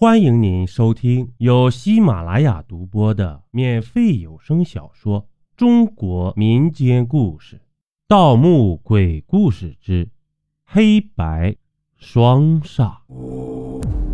[0.00, 5.24] 欢迎您收听由喜马拉雅独播的免费有声小说
[5.58, 7.56] 《中国民间故事·
[8.08, 10.08] 盗墓鬼故事之
[10.64, 11.54] 黑白
[11.98, 12.96] 双煞》。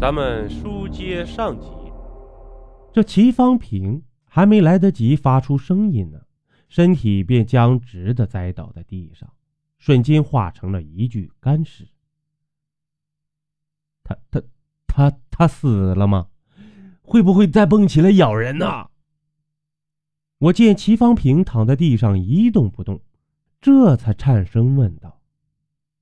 [0.00, 1.68] 咱们书接上集，
[2.92, 6.18] 这齐方平还没来得及发出声音呢，
[6.68, 9.32] 身体便僵直的栽倒在地上，
[9.78, 11.86] 瞬间化成了一具干尸。
[14.02, 14.42] 他他。
[14.96, 16.28] 他他死了吗？
[17.02, 18.88] 会不会再蹦起来咬人呢？
[20.38, 23.02] 我见齐方平躺在地上一动不动，
[23.60, 25.20] 这才颤声问道：“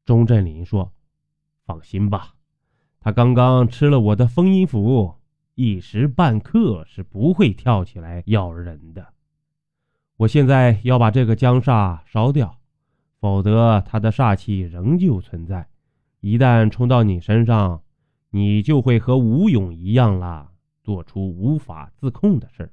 [0.06, 0.92] 钟振林说，
[1.66, 2.34] 放心吧，
[3.00, 5.16] 他刚刚吃了我的封印符，
[5.56, 9.04] 一时半刻是不会跳起来咬人的。
[10.18, 12.60] 我现在要把这个江煞烧掉，
[13.18, 15.68] 否则他的煞气仍旧存在，
[16.20, 17.80] 一旦冲到你身上。”
[18.34, 20.50] 你就会和吴勇一样啦，
[20.82, 22.72] 做出无法自控的事儿。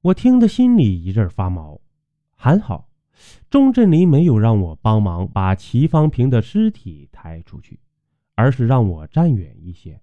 [0.00, 1.80] 我听得心里一阵发毛。
[2.36, 2.88] 还好，
[3.50, 7.80] 钟振林没有让我帮忙把齐方平的尸体抬出去，
[8.36, 10.00] 而是让我站远一些。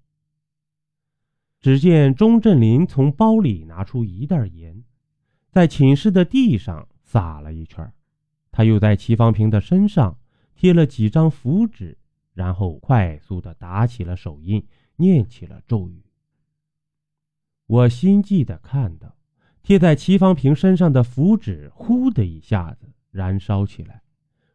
[1.62, 4.84] 只见钟振林从包里拿出一袋盐，
[5.50, 7.90] 在寝室的地上撒了一圈，
[8.52, 10.18] 他又在齐方平的身上
[10.56, 11.98] 贴了几张符纸。
[12.34, 16.04] 然后快速的打起了手印，念起了咒语。
[17.68, 19.16] 我心悸的看到，
[19.62, 24.02] 贴在齐方平身上的符纸，呼的一下子燃烧起来，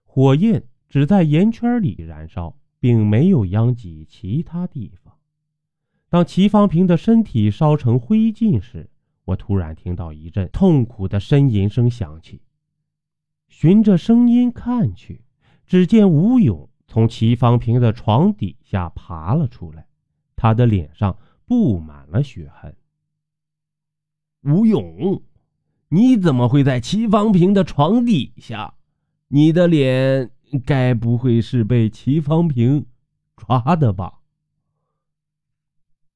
[0.04, 5.14] 火焰只在圆圈里燃烧，并没有殃及其他地方。
[6.10, 8.90] 当齐方平的身体烧成灰烬时，
[9.24, 12.40] 我突然听到一阵痛苦的呻吟声响起，
[13.48, 15.22] 循着声音看去，
[15.66, 16.68] 只见吴勇。
[16.88, 19.86] 从齐方平的床底下爬了出来，
[20.34, 22.74] 他的脸上布满了血痕。
[24.42, 25.22] 吴勇，
[25.90, 28.74] 你怎么会在齐方平的床底下？
[29.28, 30.30] 你的脸
[30.64, 32.86] 该不会是被齐方平
[33.36, 34.20] 抓的吧？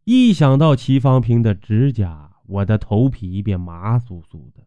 [0.04, 4.66] 一想到齐方平的指甲，我的头皮便麻酥酥的。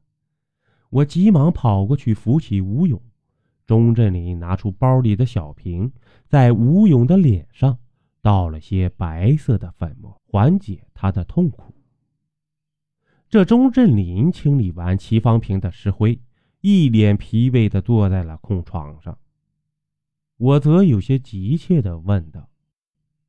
[0.91, 3.01] 我急忙跑过去扶起吴勇。
[3.65, 5.91] 钟振林拿出包里的小瓶，
[6.27, 7.79] 在吴勇的脸上
[8.21, 11.73] 倒了些白色的粉末，缓解他的痛苦。
[13.27, 16.19] 这钟振林清理完齐方平的尸灰，
[16.61, 19.17] 一脸疲惫地坐在了空床上。
[20.37, 22.49] 我则有些急切地问道：“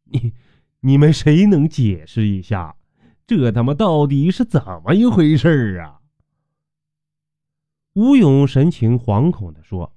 [0.04, 0.34] 你、
[0.80, 2.76] 你们谁能解释一下，
[3.26, 6.00] 这他妈到底是怎么一回事啊？”
[7.94, 9.95] 吴勇神情惶恐地说。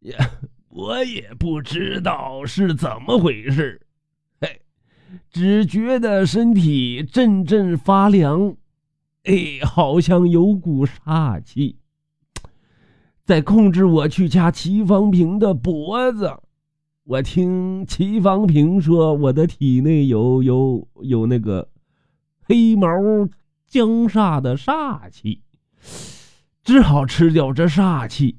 [0.00, 0.30] 呀，
[0.68, 3.80] 我也不知道是怎么回事，
[4.40, 4.60] 嘿，
[5.30, 8.56] 只觉得身体阵阵发凉，
[9.24, 11.78] 哎，好像有股煞气
[13.24, 16.32] 在控制我去掐齐方平的脖子。
[17.02, 21.68] 我听齐方平说，我的体内有有有那个
[22.42, 22.88] 黑毛
[23.66, 25.42] 僵煞的煞气，
[26.62, 28.38] 只好吃掉这煞气。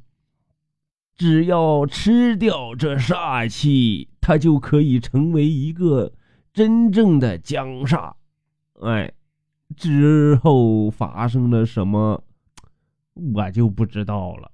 [1.17, 6.13] 只要吃掉这煞气，他就可以成为一个
[6.53, 8.13] 真正的僵煞。
[8.81, 9.11] 哎，
[9.75, 12.23] 之后发生了什么，
[13.15, 14.51] 我就不知道了。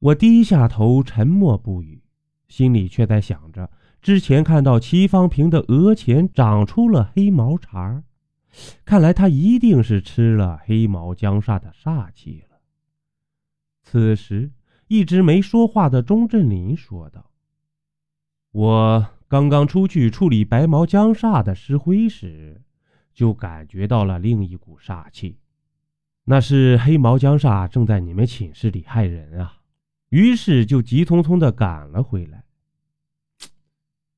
[0.00, 2.02] 我低下头，沉默不语，
[2.48, 3.70] 心里却在想着：
[4.02, 8.02] 之前看到齐方平的额前长出了黑毛茬
[8.84, 12.42] 看来他一定是吃了黑毛僵煞的煞气。
[13.86, 14.50] 此时。
[14.88, 17.32] 一直没说话的钟振林说道
[18.52, 22.62] ：“我刚刚出去处理白毛江煞的尸灰时，
[23.12, 25.38] 就感觉到了另一股煞气，
[26.22, 29.58] 那是黑毛江煞正在你们寝室里害人啊！
[30.10, 32.44] 于是就急匆匆的赶了回来。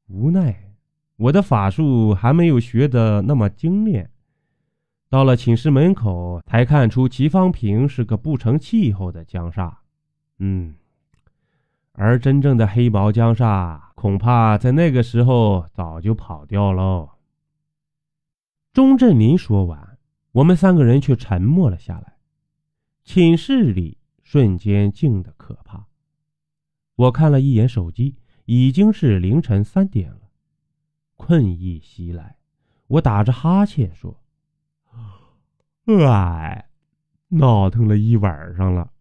[0.09, 0.75] 无奈
[1.17, 4.11] 我的法术还没有学的那么精炼，
[5.08, 9.75] 到了寝室门口才看出齐方平是个不成气候的江煞。”
[10.38, 10.75] 嗯，
[11.93, 17.10] 而真正的黑毛江煞恐怕在那个时候早就跑掉喽。
[18.72, 19.99] 钟振林说完，
[20.32, 22.19] 我们三个人却沉默了下来。
[23.02, 25.87] 寝室里瞬间静得可怕。
[26.94, 30.31] 我看了一眼手机，已经是凌晨三点了，
[31.16, 32.37] 困意袭来，
[32.87, 34.20] 我打着哈欠说
[35.96, 36.70] ：“哎，
[37.29, 38.93] 闹腾了一晚上了。”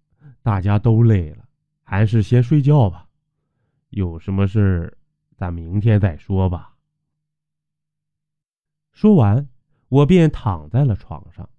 [0.41, 1.45] 大家都累了，
[1.83, 3.09] 还是先睡觉吧。
[3.89, 4.97] 有什么事
[5.35, 6.77] 咱明天再说吧。
[8.93, 9.49] 说完，
[9.89, 11.49] 我便躺在了床上。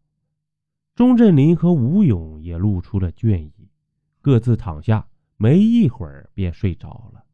[0.94, 3.70] 钟振林和吴勇也露出了倦意，
[4.22, 7.26] 各自躺下，没一会儿便睡着了。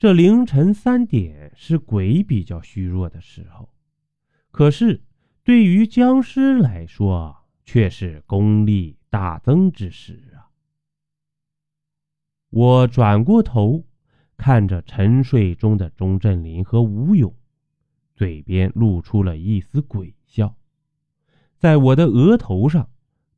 [0.00, 3.68] 这凌晨三点是鬼比较虚弱的时候，
[4.50, 5.00] 可是
[5.50, 10.46] 对于僵尸来说，却是功力大增之时啊！
[12.50, 13.84] 我转过头，
[14.36, 17.34] 看着沉睡中的钟振林和吴勇，
[18.14, 20.54] 嘴边露出了一丝鬼笑。
[21.58, 22.88] 在我的额头上，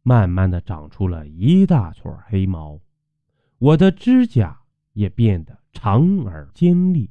[0.02, 2.78] 慢慢的长出了一大撮黑毛，
[3.56, 4.60] 我的指甲
[4.92, 7.10] 也变得长而尖利。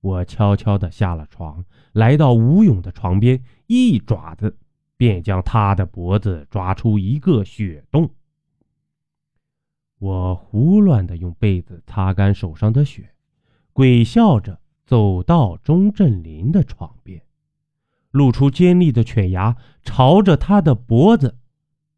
[0.00, 4.56] 我悄悄的下了床，来到吴勇的床边，一爪子
[4.96, 8.10] 便将他的脖子抓出一个血洞。
[9.98, 13.10] 我胡乱的用被子擦干手上的血，
[13.72, 17.22] 鬼笑着走到钟振林的床边。
[18.10, 21.36] 露出尖利的犬牙，朝着他的脖子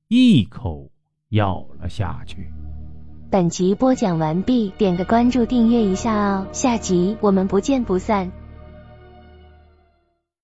[0.08, 0.90] 一口
[1.28, 2.50] 咬了下去。
[3.30, 8.32] 本集播讲完毕，点个关注，订阅一下哦，下集我们不见不散。